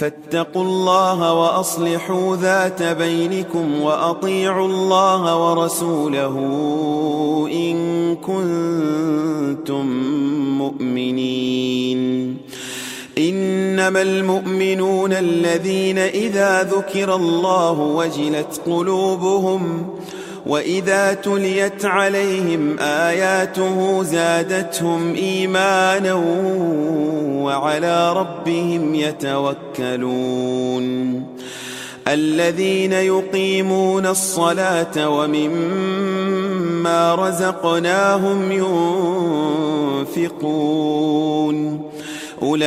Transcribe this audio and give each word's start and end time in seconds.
فاتقوا 0.00 0.62
الله 0.62 1.32
وأصلحوا 1.32 2.36
ذات 2.36 2.82
بينكم 2.82 3.82
وأطيعوا 3.82 4.66
الله 4.66 5.50
ورسوله 5.50 6.34
إن 7.52 7.76
كنتم 8.16 9.86
مؤمنين. 10.58 12.36
إنما 13.18 14.02
المؤمنون 14.02 15.12
الذين 15.12 15.98
إذا 15.98 16.62
ذكر 16.62 17.14
الله 17.14 17.80
وجلت 17.80 18.60
قلوبهم 18.66 19.86
وإذا 20.46 21.14
تليت 21.14 21.84
عليهم 21.84 22.78
آياته 22.78 24.02
زادتهم 24.02 25.14
إيمانا 25.14 26.12
وعلى 27.70 28.12
ربهم 28.12 28.94
يتوكلون. 28.94 30.86
الذين 32.08 32.92
يقيمون 32.92 34.06
الصلاة 34.06 35.08
ومما 35.08 35.54
رزقناهم 37.14 38.52
ينفقون. 40.12 41.82
أولئك 42.42 42.64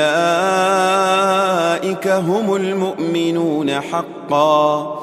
هم 2.07 2.55
المؤمنون 2.55 3.81
حقا. 3.81 5.02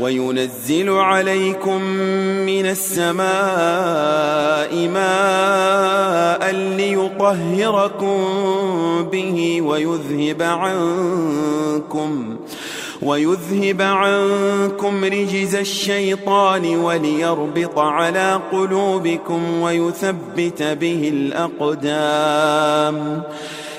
وينزل 0.00 0.90
عليكم 0.90 1.82
من 2.46 2.66
السماء 2.66 3.28
ماء 4.88 6.54
ليطهركم 6.54 8.18
به 9.12 9.62
ويذهب 9.62 10.42
عنكم 10.42 12.36
ويذهب 13.02 13.82
عنكم 13.82 15.04
رجز 15.04 15.54
الشيطان 15.54 16.76
وليربط 16.76 17.78
على 17.78 18.40
قلوبكم 18.52 19.60
ويثبت 19.60 20.62
به 20.62 21.10
الأقدام 21.14 23.22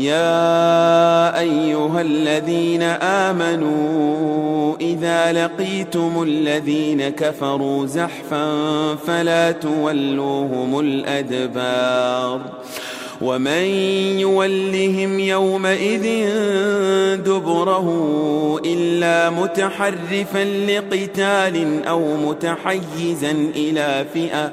يا 0.00 1.40
أيها 1.40 2.00
الذين 2.00 2.82
آمنوا 3.02 4.76
إذا 4.80 5.32
لقيتم 5.32 6.22
الذين 6.22 7.08
كفروا 7.08 7.86
زحفا 7.86 8.46
فلا 9.06 9.52
تولوهم 9.52 10.80
الأدبار 10.80 12.40
ومن 13.20 13.64
يولهم 14.18 15.20
يومئذ 15.20 16.06
دبره 17.16 17.88
إلا 18.64 19.30
متحرفا 19.30 20.44
لقتال 20.44 21.86
أو 21.86 22.16
متحيزا 22.16 23.30
إلى 23.56 24.06
فئة 24.14 24.52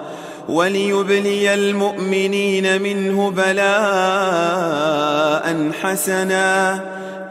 وليبلي 0.49 1.53
المؤمنين 1.53 2.81
منه 2.81 3.29
بلاء 3.29 3.71
حسنا. 5.81 6.81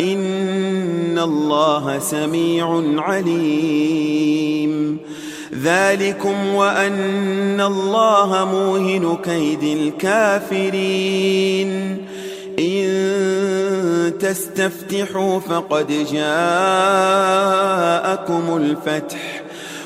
إن 0.01 1.19
الله 1.19 1.99
سميع 1.99 2.83
عليم. 2.97 4.99
ذلكم 5.63 6.55
وأن 6.55 7.61
الله 7.61 8.49
موهن 8.53 9.17
كيد 9.25 9.63
الكافرين. 9.63 11.71
إن 12.59 12.91
تستفتحوا 14.21 15.41
فقد 15.41 15.87
جاءكم 16.13 16.27
الفتح. 18.57 19.40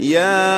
يا 0.00 0.52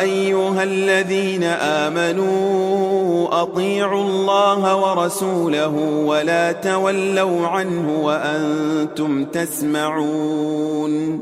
أيها 0.00 0.62
الذين 0.62 1.44
آمنوا 1.44 3.42
أطيعوا 3.42 4.02
الله 4.02 4.76
ورسوله 4.76 5.76
ولا 6.06 6.52
تولوا 6.52 7.46
عنه 7.46 8.00
وأنتم 8.02 9.24
تسمعون 9.24 11.20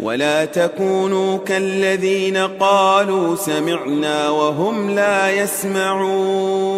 ولا 0.00 0.44
تكونوا 0.44 1.38
كالذين 1.38 2.36
قالوا 2.36 3.36
سمعنا 3.36 4.28
وهم 4.30 4.90
لا 4.90 5.30
يسمعون 5.30 6.72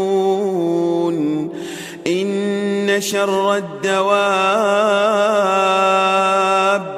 إن 2.06 3.00
شر 3.00 3.56
الدواب 3.56 4.14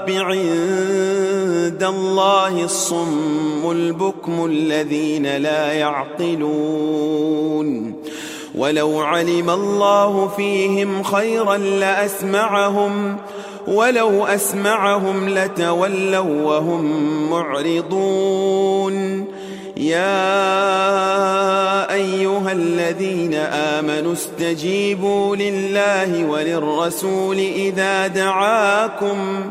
عند 0.09 1.16
الله 1.83 2.65
الصم 2.65 3.71
البكم 3.71 4.45
الذين 4.47 5.37
لا 5.37 5.73
يعقلون. 5.73 7.07
ولو 8.55 9.01
علم 9.01 9.51
الله 9.51 10.29
فيهم 10.37 11.03
خيرا 11.03 11.57
لأسمعهم 11.57 13.17
ولو 13.69 14.25
أسمعهم 14.27 15.29
لتولوا 15.29 16.43
وهم 16.43 16.85
معرضون. 17.31 19.27
يا 19.77 20.33
أيها 21.95 22.53
الذين 22.53 23.35
آمنوا 23.35 24.13
استجيبوا 24.13 25.37
لله 25.37 26.25
وللرسول 26.25 27.39
إذا 27.39 28.07
دعاكم. 28.07 29.51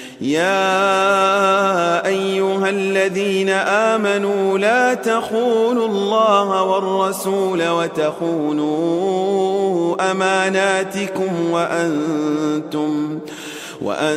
يا 0.21 2.05
أيها 2.07 2.69
الذين 2.69 3.49
آمنوا 3.49 4.57
لا 4.57 4.93
تخونوا 4.93 5.87
الله 5.87 6.63
والرسول 6.63 7.69
وتخونوا 7.69 8.81
أماناتكم 10.11 11.51
وأنتم 11.51 13.19
وأنتم 13.81 14.09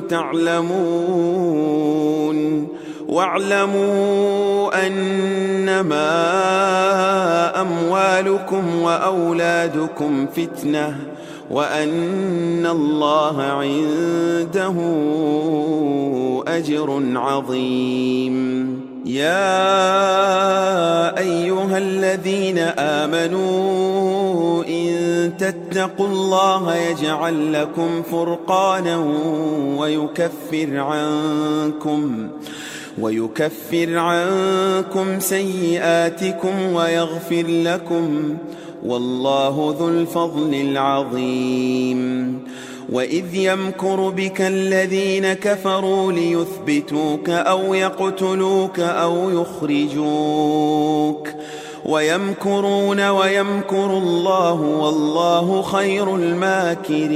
تعلمون 0.00 1.62
واعلموا 3.08 4.86
أنما 4.86 6.10
أموالكم 7.60 8.82
وأولادكم 8.82 10.26
فتنةٌ 10.36 11.21
وأن 11.52 12.66
الله 12.66 13.42
عنده 13.42 14.74
أجر 16.46 17.02
عظيم. 17.14 18.62
يا 19.06 19.58
أيها 21.18 21.78
الذين 21.78 22.58
آمنوا 22.78 24.64
إن 24.64 25.32
تتقوا 25.38 26.06
الله 26.06 26.76
يجعل 26.76 27.52
لكم 27.52 28.02
فرقانا 28.02 28.96
ويكفر 29.76 30.76
عنكم 30.76 32.28
ويكفر 33.00 33.98
عنكم 33.98 35.20
سيئاتكم 35.20 36.72
ويغفر 36.74 37.44
لكم 37.48 38.36
والله 38.86 39.76
ذو 39.78 39.88
الفضل 39.88 40.54
العظيم. 40.54 42.38
وإذ 42.92 43.34
يمكر 43.34 44.08
بك 44.08 44.40
الذين 44.40 45.32
كفروا 45.32 46.12
ليثبتوك 46.12 47.30
أو 47.30 47.74
يقتلوك 47.74 48.80
أو 48.80 49.30
يخرجوك. 49.30 51.28
ويمكرون 51.86 53.08
ويمكر 53.08 53.98
الله 53.98 54.60
والله 54.60 55.62
خير 55.62 56.16
الماكرين. 56.16 57.12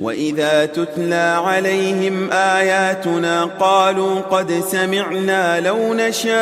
وإذا 0.00 0.66
تتلى 0.66 1.40
عليهم 1.44 2.32
آياتنا 2.32 3.44
قالوا 3.44 4.20
قد 4.20 4.64
سمعنا 4.68 5.60
لو 5.60 5.94
نشاء 5.94 6.40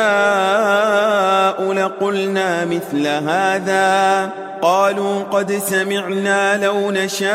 لقلنا 1.73 2.65
مثل 2.65 3.07
هذا 3.07 4.29
قالوا 4.61 5.23
قد 5.23 5.51
سمعنا 5.51 6.65
لو 6.65 6.91
نشاء 6.91 7.29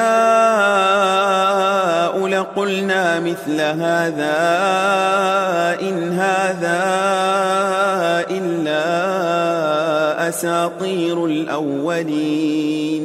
لقلنا 2.26 3.20
مثل 3.20 3.60
هذا 3.60 4.34
إن 5.80 6.12
هذا 6.12 6.84
إلا 8.30 8.84
أساطير 10.28 11.26
الأولين 11.26 13.04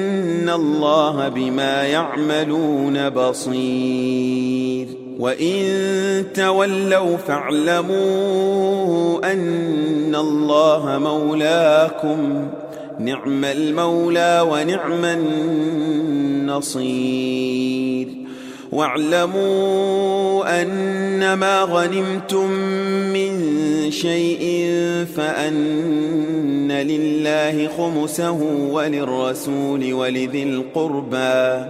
الله 0.51 1.29
بما 1.29 1.83
يعملون 1.83 3.09
بصير. 3.09 4.87
وإن 5.19 5.63
تولوا 6.33 7.17
فاعلموا 7.17 7.91
أن 9.31 10.15
الله 10.15 10.99
مولاكم 11.03 12.47
نعم 12.99 13.45
المولى 13.45 14.47
ونعم 14.51 15.05
النصير. 16.45 18.07
واعلموا 18.71 20.61
أنما 20.61 21.61
غنمتم 21.61 22.51
من 23.13 23.31
شيء 23.91 24.71
فأن 25.17 26.71
لله 26.71 27.69
خمسه 27.77 28.41
وللرسول 28.71 29.93
ولذي 29.93 30.43
القربى 30.43 31.65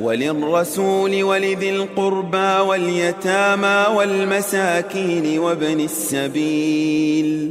وللرسول 0.00 1.22
ولذي 1.22 1.70
القربى 1.70 2.68
واليتامى 2.68 3.96
والمساكين 3.96 5.38
وابن 5.38 5.80
السبيل 5.80 7.50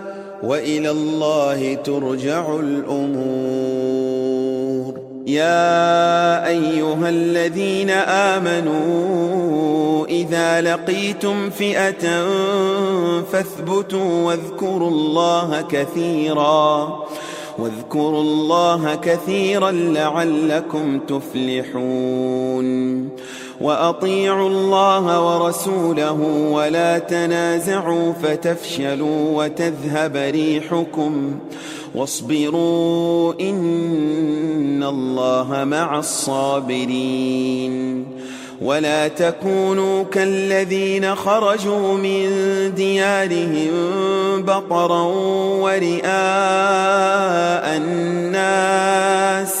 وإلى 0.43 0.91
الله 0.91 1.73
ترجع 1.73 2.55
الأمور. 2.59 4.11
يا 5.27 6.47
أيها 6.47 7.09
الذين 7.09 7.89
آمنوا 8.35 10.05
إذا 10.07 10.61
لقيتم 10.61 11.49
فئة 11.49 12.25
فاثبتوا 13.31 14.23
واذكروا 14.23 14.89
الله 14.89 15.61
كثيرا 15.61 16.99
واذكروا 17.59 18.21
الله 18.21 18.95
كثيرا 18.95 19.71
لعلكم 19.71 20.99
تفلحون. 20.99 22.69
وأطيعوا 23.61 24.49
الله 24.49 25.35
ورسوله 25.35 26.21
ولا 26.51 26.97
تنازعوا 26.99 28.13
فتفشلوا 28.13 29.43
وتذهب 29.43 30.15
ريحكم 30.15 31.39
واصبروا 31.95 33.33
إن 33.41 34.83
الله 34.83 35.63
مع 35.63 35.99
الصابرين 35.99 37.81
ولا 38.61 39.07
تكونوا 39.07 40.03
كالذين 40.03 41.15
خرجوا 41.15 41.93
من 41.97 42.29
ديارهم 42.75 43.71
بطرا 44.43 45.03
ورئاء 45.61 46.07
الناس 47.77 49.60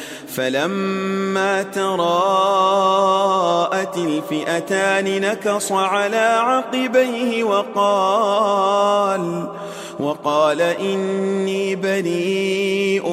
فلما 0.35 1.63
تراءت 1.63 1.97
الفئتان 3.97 5.21
نكص 5.21 5.71
على 5.71 6.17
عقبيه 6.17 7.43
وقال 7.43 9.47
وقال 9.99 10.61
إني 10.61 11.75
بريء 11.75 13.09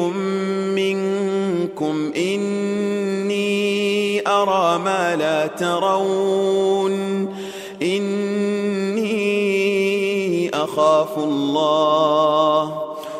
منكم 0.74 2.12
إني 2.16 3.48
أرى 4.28 4.78
ما 4.78 5.16
لا 5.16 5.46
ترون 5.46 7.28
إني 7.82 9.18
أخاف 10.54 11.18
الله. 11.18 12.87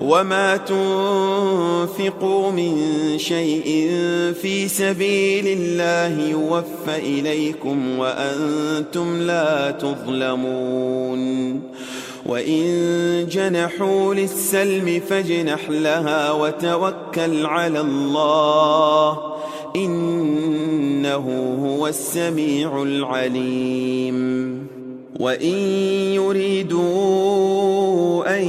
وما 0.00 0.56
تنفقوا 0.56 2.50
من 2.50 2.78
شيء 3.18 3.92
في 4.42 4.68
سبيل 4.68 5.46
الله 5.46 6.28
يوفى 6.28 6.96
إليكم 6.96 7.98
وأنتم 7.98 9.22
لا 9.22 9.70
تظلمون 9.70 11.60
وإن 12.26 13.26
جنحوا 13.30 14.14
للسلم 14.14 15.00
فاجنح 15.08 15.70
لها 15.70 16.32
وتوكل 16.32 17.46
على 17.46 17.80
الله 17.80 19.18
إنه 19.76 21.56
هو 21.64 21.86
السميع 21.86 22.82
العليم 22.82 24.66
وإن 25.20 25.56
يريدوا 26.14 26.96
أن 28.38 28.48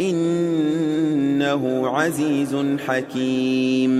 إنه 0.00 1.88
عزيز 1.88 2.56
حكيم. 2.86 3.94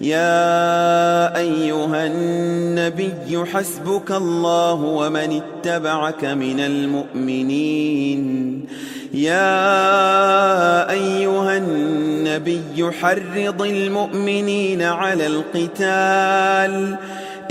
يا 0.00 1.36
أيها 1.36 2.06
النبي 2.06 3.44
حسبك 3.52 4.10
الله 4.10 4.74
ومن 4.74 5.42
اتبعك 5.42 6.24
من 6.24 6.60
المؤمنين. 6.60 8.22
يا 9.14 10.90
أيها 10.90 11.56
النبي 11.56 12.90
حرض 13.00 13.62
المؤمنين 13.62 14.82
على 14.82 15.26
القتال. 15.26 16.96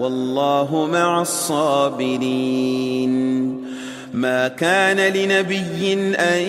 والله 0.00 0.88
مع 0.92 1.22
الصابرين. 1.22 3.20
ما 4.14 4.48
كان 4.48 4.96
لنبي 4.96 5.92
أن 6.16 6.42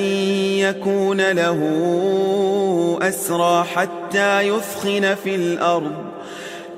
يكون 0.59 1.31
له 1.31 1.59
أسرى 3.01 3.63
حتى 3.63 4.41
يثخن 4.41 5.15
في 5.23 5.35
الأرض. 5.35 5.91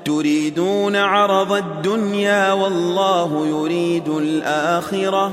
تريدون 0.04 0.96
عرض 0.96 1.52
الدنيا 1.52 2.52
والله 2.52 3.46
يريد 3.46 4.08
الآخرة. 4.08 5.32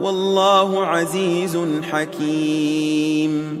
والله 0.00 0.86
عزيز 0.86 1.58
حكيم. 1.92 3.60